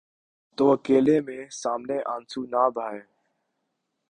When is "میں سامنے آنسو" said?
1.21-2.41